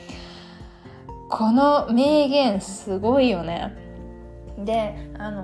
[1.29, 3.73] この名言すごいよね。
[4.57, 5.43] であの、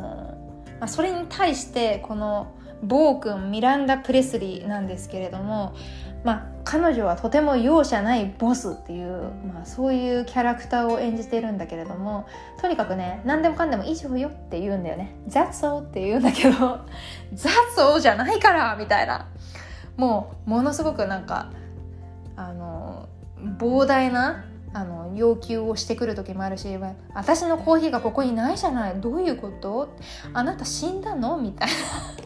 [0.80, 5.76] まあ、それに対してこのボー君ミランダ・プレスリーなんですけれども、
[6.24, 12.28] まあ、彼女はとても容赦ないボスっていう、まあ、そういうキャラクターを演じてるんだけれども
[12.60, 16.80] とにかくね何でもかんでも以上よって言うんだよね「That's all」って言うんだけど
[17.34, 19.28] 「That's all じゃないから」みたいな。
[19.98, 21.52] もうものすごくなんか
[22.36, 23.10] あの
[23.58, 26.68] 膨大なあの要求をしてくる時もあるし
[27.14, 29.90] 私のコーヒーがここにないじゃないどういうこと？
[30.34, 31.38] あなた死んだの？
[31.38, 31.70] みたい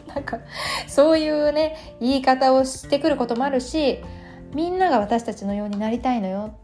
[0.06, 0.14] な。
[0.14, 0.38] なんか
[0.86, 4.02] そういうね言い方をしてくることもあるし
[4.54, 6.54] みんなが私たちのようになりたいのよ。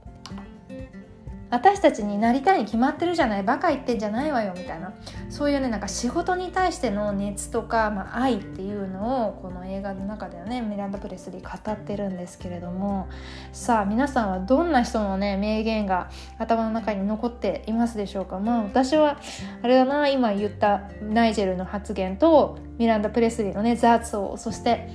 [1.51, 4.93] 私たちになりたいに決まってるじゃないバカ言ってんじゃないわよみたいな。
[5.31, 13.09] そういうねなんか仕事に対しての熱とか、まあ、愛っていうのをこの映画の中ではねミランダ・プレスリー語ってるんですけれども。
[13.53, 18.39] さあ皆さんはどんな人のね名言が頭の中に残っていますでしょうか。
[18.39, 19.19] まあ私は
[19.63, 24.89] あれだな今言ったナイジェルの発言とミランダ・プレスリーのねザーツをそして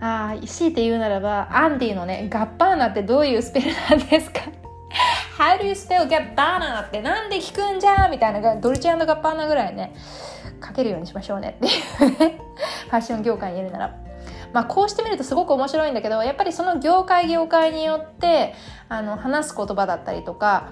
[0.00, 4.61] ああ強いて言うならばアンディのねガッパーナってどういうスペルなんですか
[5.42, 6.86] How do you spell Gabbana?
[6.86, 9.92] ってなんで聞くんじゃみたいなドルチェガッパーナぐらいね
[10.64, 13.98] 書けるようにしましょうねっていうファッション業界にいるなら。
[14.52, 18.54] まあ、こうしてみるとすごく面白いんだけどやっぱりその業界業界によって
[18.90, 20.68] あの話す言葉だったりとか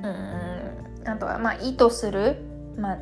[0.00, 2.36] うんあとはまあ意図する
[2.76, 2.98] まあ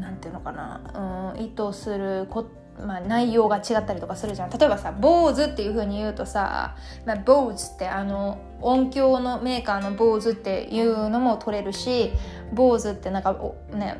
[0.00, 4.50] なんていうのかなうん意図することまあ、内容が違ったりとかするじゃん。
[4.50, 12.12] 例えばさ「坊主」っていうふうに言うとさ「まあ、坊主」ってあの音響のメーカーの坊主っていうのも取れるし
[12.52, 13.36] 坊主ってなんか
[13.72, 13.98] ね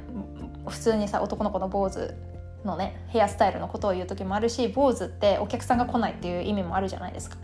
[0.66, 2.14] 普通にさ男の子の坊主
[2.64, 7.36] のねヘアスタイルのことを言う時もあるし坊主ってお客さんが来ないっていう意味もあるじゃないですか。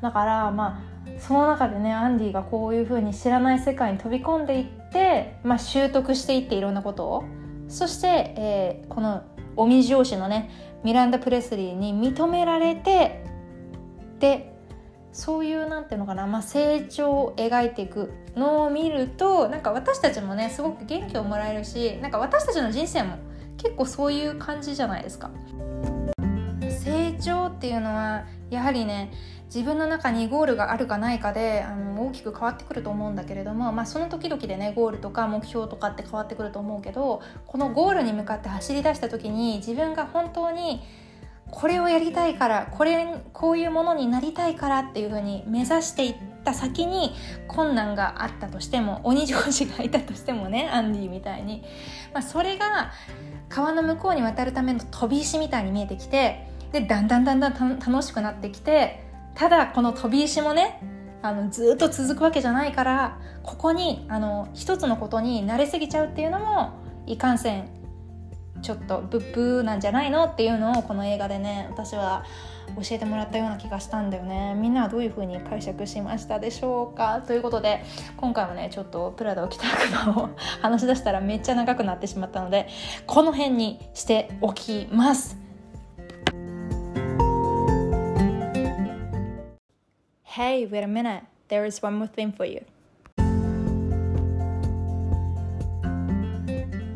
[0.00, 7.24] だからまあその中でねアンディがこういうふうに知らない世界に飛び込んでいって、まあ、習得していっていろんなことを。
[7.68, 9.22] そして、えー、この
[9.56, 10.50] おみ上司のね
[10.84, 13.24] ミランダ・プレスリーに認められて
[14.18, 14.54] で
[15.12, 23.18] そういうなんていうのかな、まあ、成長を描いていくのを見るとなんか私たちもねすごく元気をもらえるしなんか私たちの人生も
[23.56, 25.30] 結構そういう感じじゃないですか。
[26.82, 29.12] 成長っていうのはやはりね
[29.52, 40.82] 自分の中にゴールがあるかないかであの大きく変わってくると思うんだけれども、まあ、その時々でねゴールとか目標とかって変わってくると思うけどこのゴールに向かって走り出した時に自分が本当に
[41.50, 47.12] これをやりたいからこれこういうものになりたいからっていうふうに目指していった先に
[47.48, 51.64] 困難があったとしても鬼上司がいたとしてもねアンディみたいに、
[52.14, 52.92] まあ、それが
[53.48, 59.09] 川の向こうに渡るための飛び石みたいに見えてきてでだんだんだんだん楽しくなってきて
[59.40, 60.82] ただこの飛び石もね
[61.22, 66.74] あのずっと続くわけじゃないからここにあの一つのことに慣れすぎちゃうっていうのも
[67.06, 67.70] いかんせん
[68.60, 72.26] ちょっとブッブーなんじゃないのっていうのをこの映画でね私は
[72.76, 74.54] 教えてもらったような気がしたんだよね。
[74.56, 77.22] みんなはどういう風に解釈しましたでしょうか？
[77.26, 77.82] ということで
[78.18, 82.68] 今回もねちょっとプラダを着た悪魔を話し出したらめっちゃ長くなってしまったので
[83.06, 85.39] この辺にしておきます。
[90.32, 91.24] Hey, wait a minute.
[91.48, 92.64] There is one more thing for you.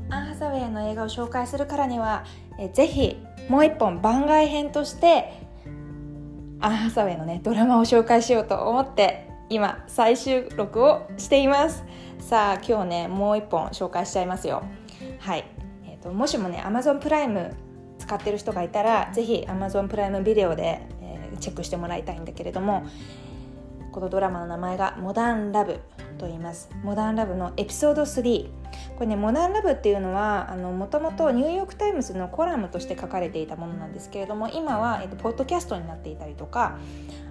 [0.08, 2.24] アン・ハサウェイの映画を紹介するからには、
[2.60, 3.16] えぜひ
[3.48, 5.32] もう一本番外編として
[6.60, 11.82] アン・ハサウェイのねドラマを紹介しようと思って今再収録をしています
[12.20, 14.62] さあ今日ねもう一本紹介しちゃいますよ
[15.18, 15.44] はい、
[15.86, 17.52] えーと、もしもね Amazon プライム
[17.98, 22.86] 使ってる人がいたらぜひ Amazon プライムビデオで、えー、チェックしてもらいたいんだけれども、
[23.94, 25.78] このドラマの名前が「モダンラブ」
[26.18, 26.68] と言います。
[26.82, 28.50] モダンラブのエピソード3
[28.96, 36.76] これねモダンラブっていうのはもともとニューヨーク・タイムズのコラムとして書かれていたものなんですけれども今は、えっと、ポッドキャストになっていたりとか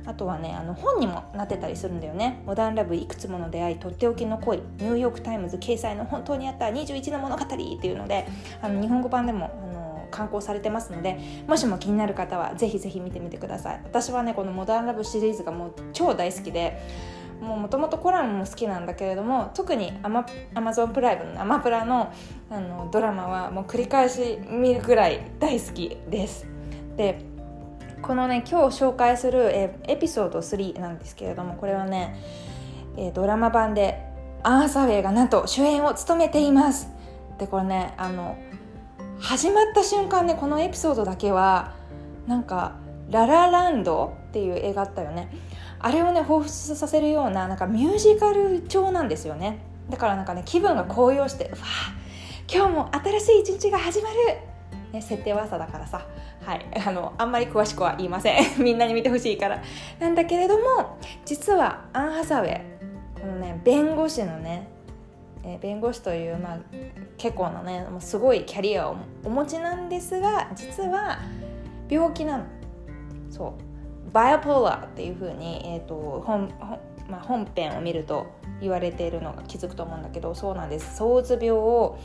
[0.05, 4.59] あとはねあの本にもなってたりするんだよね「モダンラブいくつもの出会いとっておきの恋。
[4.59, 7.55] ニューヨーク・タイムズ掲載の本当にあった21の物語」って
[7.87, 8.25] いうので
[8.61, 9.51] あの日本語版でも
[10.13, 13.81] 刊行されてますのでもしも気になる方はぜひぜひ見てみてください。
[13.83, 16.79] 私はねこの「モダンラブ」シリーズがもう超大好きで
[17.41, 22.11] もともとコラムも好きなんだけれども特にアマアマゾンプライムのアマプラの
[22.49, 26.45] あのドラマはもう繰り返し見るくらい大好きです。
[26.95, 27.19] で
[28.01, 32.15] このね今日紹介するえエピソード3なんですけれどもこれはね
[32.97, 34.05] えドラマ版で
[34.43, 36.89] アーサウェイがなんと主演を務めています。
[37.39, 38.37] でこれねあの
[39.19, 41.73] 始まった瞬間ねこのエピソードだけは
[42.27, 42.75] なんか
[43.09, 45.29] 「ララランド」っていう映画あったよね。
[45.79, 49.59] あれをね彷彿させるようななんかミュージカル調なんですよね。
[49.89, 51.93] だからなんかね気分が高揚して「わあ
[52.53, 54.15] 今日も新しい一日が始まる!」
[54.93, 56.05] ね、設定は朝だからさ、
[56.45, 58.43] はい、 あのあんまり詳しくは言いません。
[58.63, 59.61] みんなに見てほしいから。
[59.99, 62.61] なんだけれども実はアン・ハサウェイ
[63.19, 64.67] このね弁護士のね
[65.43, 66.59] え弁護士という、まあ、
[67.17, 71.19] 結構なねもうすごいキャリアをお持ちなんですが実は
[71.89, 72.45] 病気なの。
[73.29, 74.11] そう。
[74.11, 76.53] バイオポーラーっていうふうに、えーと本
[77.09, 78.27] まあ、本編を見ると
[78.61, 80.97] 言われているのが気づくと思うんだけどそうなんです。
[80.97, 81.97] 躁うつ病を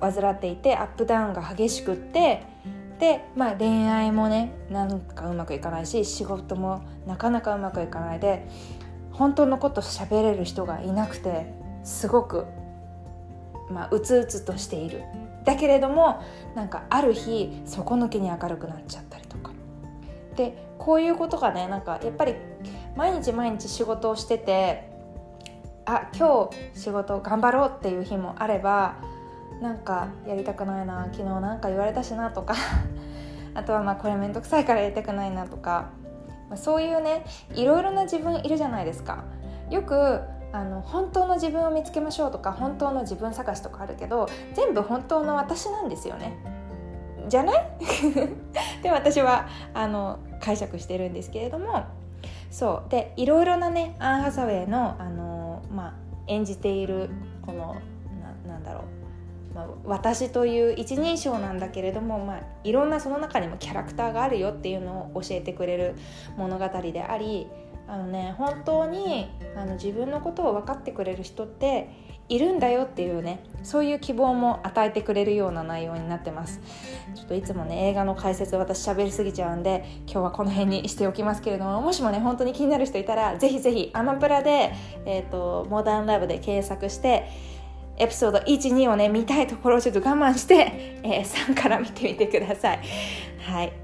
[0.00, 2.42] 患っていてアップダウンが激しくって
[2.98, 8.46] で、まあ、恋愛もねなんかうまくいかないし仕事もなかなかうまくいかないで
[9.12, 12.46] 本当のこと喋れる人がいなくてすごく、
[13.70, 15.02] まあ、うつうつとしている。
[15.44, 16.22] だけれども
[16.54, 19.52] なんかある日底抜けに明るくなっちゃったりとか。
[20.36, 22.34] でこういうことがねなんかやっぱり
[22.96, 24.90] 毎日毎日仕事をしてて
[25.84, 28.96] あ今日仕事頑張ろうっていう日もあれば
[29.60, 32.54] なんかやりたくないな昨日なんか言われたしなとか
[33.54, 35.90] あとはまあこれ面倒くさいからやりたくないなとか、
[36.48, 39.24] まあ、そういうねいろいろな自分いるじゃないですか。
[39.70, 40.20] よく
[40.54, 46.36] あの本当の自分を見つけましょうとか本当の自分探しとかあるけど全部本当の私なんですよね。
[47.28, 47.70] じゃない？
[48.82, 51.82] で私はあの解釈してるんですけれども。
[52.50, 52.90] そう。
[52.90, 55.92] でいろいろなねアン・ハサウェイのあの、まあ、
[56.28, 57.10] 演じている
[57.44, 57.74] この
[59.54, 65.94] まあ、私という一人称なんだけれども、まあ、いろんなその中にもキャラクターがあるよっていうのを教えてくれる
[66.36, 67.46] 物語であり
[67.86, 71.90] あのね本当にあの自分のことを分かってくれる人って
[72.30, 76.60] いるんだよっていうねそういう希望も与えてくれるような内容になってます。
[77.14, 84.72] ちょっといつもね映画の解説私喋りすぎちゃうんで今日はこの辺にしておきますけれどももしもね本当に気になる人いたらぜひぜひアマプラで、
[85.04, 87.28] えーと、モダンラブで検索して
[87.96, 92.80] エピソード12をね見たいところをちょっと我慢して、えー、3から見てみてください。
[93.38, 93.83] はい。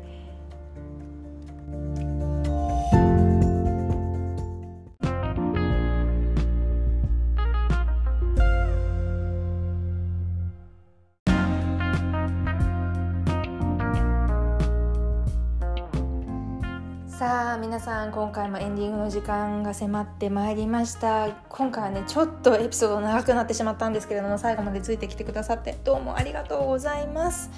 [17.61, 21.29] 皆さん今回もエンディングの時間が迫ってまいりました。
[21.51, 27.51] 今回はねちょっとエピソード長くなってしまったんですけれども最後までついてきてくださってどうもありがとうございます。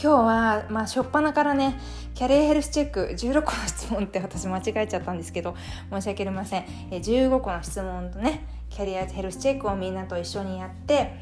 [0.00, 1.80] 今日は、まあ、初っ端からね
[2.14, 5.56] キャリアヘルスチェック16個の質問って私間違えちゃったんですけど
[5.90, 6.64] 申し訳ありません。
[6.92, 11.12] え15個の質問とねキャリアヘルスチェックをみんなと一緒にやって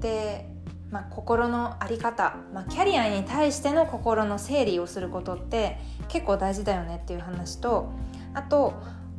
[0.00, 0.49] で
[0.90, 5.78] まあ、心の在り方、まあ、キャリアに対しての心の整理をすることって
[6.08, 7.92] 結構大事だよねっていう話と
[8.34, 8.74] あと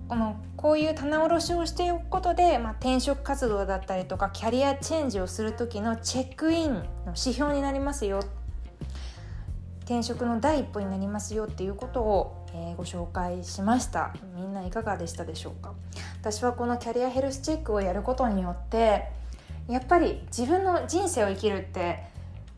[0.09, 8.19] このこういう棚卸しをしておくことで、まあ、転職活動だったりとかキャリアチェンジをする時のチェックインの指標になりますよ。
[9.85, 14.13] 転職の第一歩になりますよっていうことを、えー、ご紹介しました。
[14.35, 15.73] みんないかがでしたでしょうか。
[16.19, 19.20] 私はこのキャリアヘルスチェックをやることによって
[19.67, 22.03] やっぱり自分の人生を生きるって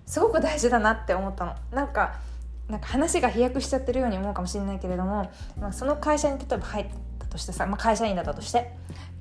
[0.06, 1.56] すごく大事だなって思ったの。
[1.72, 2.20] なんか
[2.70, 5.30] なんか話が飛躍しちゃってるように思うかもしれないけれども、
[5.60, 6.90] まあ、その会社に例えば入例
[7.30, 8.72] としてさ、まあ、会社員だったとして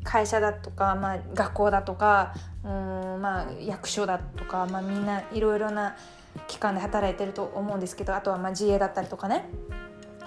[0.05, 2.71] 会社だとか、まあ、学校だとかうん、
[3.21, 5.97] まあ、役所だとか、まあ、みんないろいろな
[6.47, 9.49] 機関で働いてると思うんですけどあとはまあ自営だったりとかね。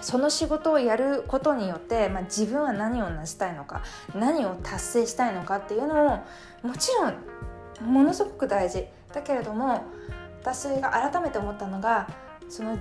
[0.01, 3.81] その仕事をやることによって、まあ、自分は何を成したいのか
[4.13, 6.19] 何を達成したいのかっていうのを
[6.65, 8.87] もちろんものすごく大事。
[9.13, 9.85] だけれども
[10.41, 12.09] 私が改めて思ったのが
[12.49, 12.77] その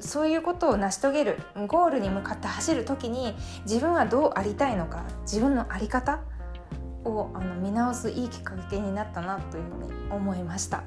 [0.00, 6.20] そういうことを成し遂げるゴールに向かって走る時に自分はどうありたいのか自分の在り方
[7.04, 10.82] をあの見直すいいきっかけになったなというふうに思いました。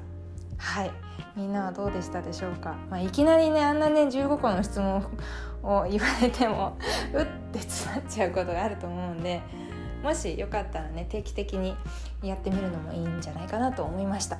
[0.58, 0.90] はい。
[1.34, 5.02] みんなはどうでしたでしょうか、まあ、いきなりねあんなね15個の質問
[5.62, 6.76] を言われても
[7.14, 9.40] うって詰まっちゃうことがあると思うんで
[10.02, 11.76] もしよかったらね定期的に
[12.22, 14.38] やってみるのもいいんじゃないかなと思いました。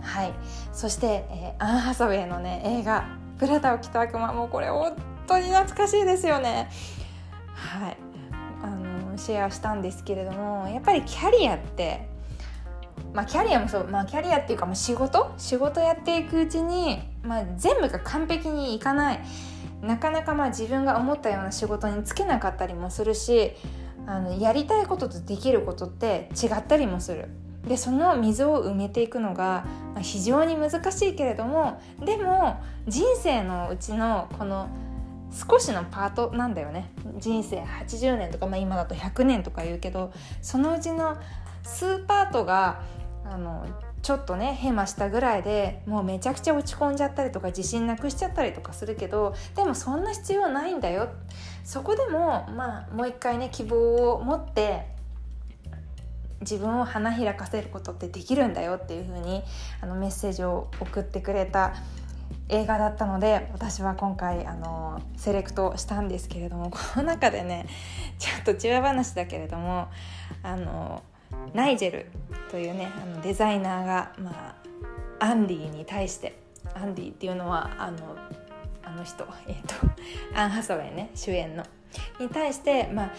[0.00, 0.32] はい。
[0.72, 3.04] そして、えー、アン・ハサウェイのね映画
[3.38, 4.96] 「ブラタを着た悪魔」もうこれ本
[5.26, 6.68] 当に懐かしいですよね。
[7.54, 7.96] はい。
[8.62, 12.08] あのシェアしたんですけれどもやっぱりキャリアって
[13.12, 15.32] まあキャリアもそう、まあキャリアっていうかもう仕事？
[15.36, 19.20] 仕事やっていくうちに、まあ、全部が完璧にいかない。
[19.82, 23.52] なかなかまあ自分が思ったような仕事に就けなかったりもするし
[24.06, 27.28] あのやりたいこととできることって違ったりもする。
[27.66, 29.64] でその溝を埋めていくのが
[30.02, 34.68] 非常に難しいけれどもでも人生のうちのこの
[35.32, 41.16] 少しのパートなんだよね人生80年とか、まあ、今だと100年とか言うけどそのうちの
[41.62, 42.82] 数パートが
[43.24, 43.66] あの
[44.02, 51.08] ちょっとねヘマしたぐらいでもうめちゃくちゃ落ち込んじゃったりとか自信なくしちゃったりとかするけどでもそんな必要ないんだよ
[51.64, 54.86] そこでもまあもう一回ね希望を持って
[56.40, 59.42] 自分を花開かせることってできるんだよっていう風に
[59.80, 61.74] あにメッセージを送ってくれた
[62.50, 67.66] 映画だったので私は今回あのセレクトしたんですけれどもこの中でね
[68.18, 69.88] ちょっと千葉話だけれども
[70.42, 71.02] あの
[71.54, 72.06] ナイジェル
[72.50, 74.54] というねあのデザイナーが、ま
[75.20, 76.38] あ、アンディに対して
[76.74, 77.98] アンディっていうのはあの
[78.94, 79.74] の人、 えーと、
[80.38, 81.64] アン・ハサウェイね主演の。
[82.18, 83.10] に対して、まあ、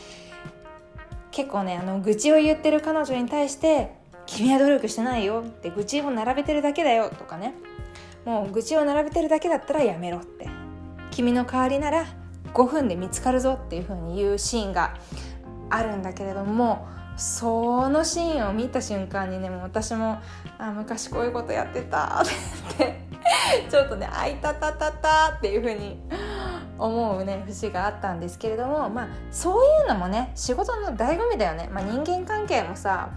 [1.32, 3.96] 結構ねあの愚痴を言ってる彼女に対して
[4.26, 7.54] 「君は努力してないよ」って愚痴を並べてるだけだよとかね。
[8.26, 10.50] もう愚痴を並べてるだけだったらやめろって
[11.12, 12.06] 君の代わりなら
[12.54, 14.96] 5分で見つかるぞっていう風に言うシーンが
[15.70, 20.20] あるんだけれどもそのシーンを見た瞬間にねもう私も
[20.58, 22.26] あ昔こういうことやってたっ
[22.78, 23.00] て
[23.70, 26.00] ちょっとね「あいたたたた」っていう風に
[26.78, 33.10] 思うね節があったんですけれどもまあそういうのもね仕事の醍醐味だよね、まあ、人間関係もさ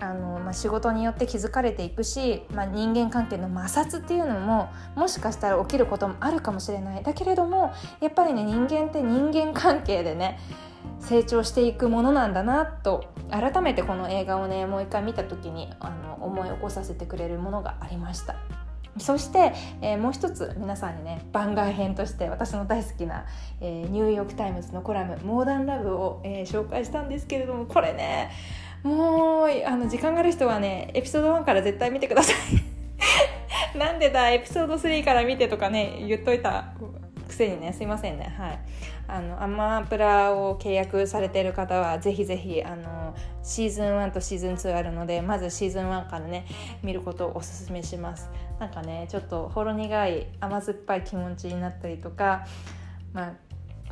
[0.00, 7.02] あの、まあ、仕事によって築かれていくし、まあ、人間関係の摩擦っていうのももしかしたら起きることもあるかもしれない。
[7.02, 10.38] だけれどもやっぱりね人間って人間関係でね
[10.98, 18.36] 成長していくものなんだなと改めてこの映画をねもう一回見た時にあの思い起こさせてくれるものがありました。
[18.98, 23.24] そして、えー、もう一つ皆さんにね番外編として私の大好きな、
[23.60, 28.30] えー、ニューヨーク・タイムズのコラム「モダン・ラブ」をえー、紹介したんですけれどもこれね
[28.82, 32.36] もうあの時間がある人はねエピソード1から絶対見てください。
[33.78, 36.72] なんでだエピソード3から見てとかね言っといた
[37.30, 38.34] くせにねすいませんね。
[38.36, 38.58] はい。
[39.06, 46.46] あのアマプラを契約されてる方はぜひぜひあのシーズン1とシーズン2あるのでまずシーズン1からね
[46.82, 48.28] 見ることをおすすめします。
[48.58, 52.46] なんかねちょっとほろ苦い甘酸っぱい気持ちになったりとか
[53.12, 53.32] まあ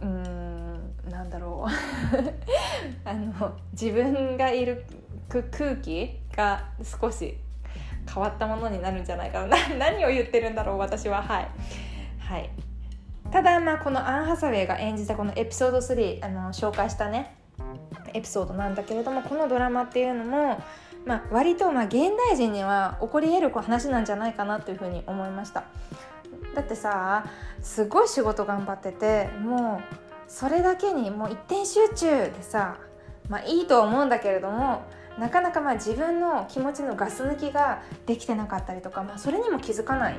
[0.02, 1.70] うーんなんだろう。
[3.08, 4.84] あの自分がいる
[5.28, 7.36] 空気が少し
[8.12, 11.22] 変わったものになるんじゃないかな何を言ってるんだろう私は。
[11.22, 11.48] はい。
[12.18, 12.50] はい。
[13.30, 17.36] ただまあこのアン・ハサウェイが演じたこのエピソード3あの紹介したね
[18.14, 20.62] エピソードなんだけれどもこのドラマっていうのも、
[21.04, 21.94] まあ、割とまあ現
[22.28, 25.64] 代人には起こり得る話なんじゃないかなというふうに思いました。
[26.54, 27.26] だってさ
[27.60, 29.94] すごい仕事頑張っててもう
[30.26, 32.78] それだけにもう一点集中でさ
[33.28, 34.82] まあいいと思うんだけれども
[35.18, 40.16] なかなかまあ自分の気持ちのガス抜きができてなかったりとか、まあ、それにも気づかない。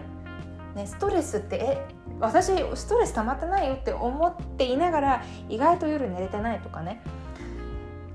[0.76, 1.88] ね、ストレスってえ
[2.20, 7.02] 私ストレス溜まってないよって思っていながら意外と夜寝れてないとかね。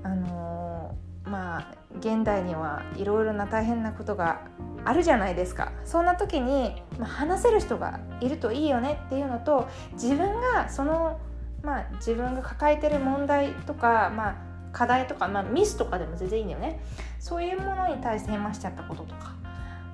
[0.03, 4.41] あのー、まあ現代にはいろいろな大変なことが
[4.83, 5.71] あるじゃないですか。
[5.83, 11.19] そんな時に、まあ、話せる人がいるといいよねっていうのと自分がその、
[11.63, 14.35] まあ、自分が抱えてる問題とか、まあ、
[14.71, 16.79] 課題とか、まあ、ミスとかでも全然いいんだよね。
[17.19, 19.33] そういうものに対してヘマしちゃったこととか。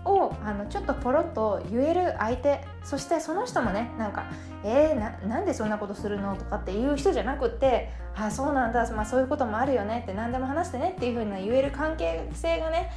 [0.05, 4.25] をあのちょっとポロッと言える相手そしてその人もねなんか
[4.63, 12.91] 「えー、なんでそんなことするの?」とかっていう人じゃなくって「あそうなんだ、まあ、そういうこともあるよね」って何でも話してねっていうふうに言える関係性がね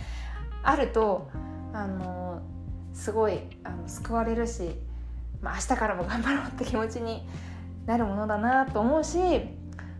[0.62, 1.28] あると
[1.72, 2.40] あの
[2.94, 4.80] すごいあの救われるし、
[5.42, 7.28] まあ、明日からも頑張ろうって気持ちに
[7.84, 9.18] なるものだなと思うし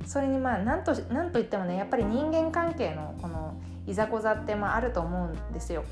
[0.07, 3.55] それにまあ何と何と言ってもねやっぱり人間関係のこの
[3.87, 5.85] いざこざってまああると思うんですよ。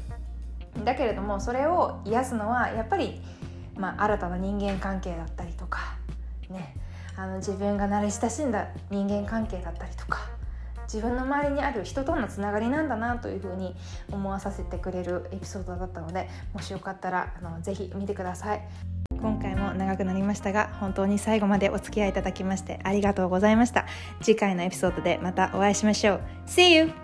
[0.84, 3.20] だけれどもそれを癒すのはやっぱり、
[3.76, 5.96] まあ、新たな人間関係だったりとか、
[6.50, 6.76] ね、
[7.16, 10.30] あの自分が慣れ親しんだ人間関係だったりとか
[10.84, 13.74] 自分の周りにある人とのつながりなんだなというふうに
[14.10, 18.62] 思わさせてくれるエピソードだったのでもしよかったらあのぜひ見てください。
[19.20, 23.86] 今回も長くなりましたが本当に最後までお付き合いいただきましてありがとうございました
[24.20, 27.01] 次回のエピソードでまたお会いしましょう See you!